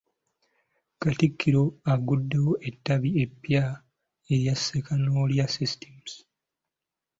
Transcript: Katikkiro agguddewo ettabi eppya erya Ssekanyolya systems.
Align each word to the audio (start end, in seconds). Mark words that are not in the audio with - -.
Katikkiro 1.01 1.61
agguddewo 1.93 2.51
ettabi 2.67 3.09
eppya 3.23 3.63
erya 4.33 4.53
Ssekanyolya 4.57 5.45
systems. 5.57 6.09